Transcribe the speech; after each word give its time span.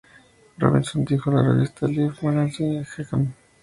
Robinson 0.57 0.97
le 1.05 1.15
dijo 1.15 1.29
a 1.29 1.35
la 1.43 1.47
revista 1.53 1.85
"Life 1.85 2.25
Magazine" 2.25 2.83
"Hakeem? 2.83 3.33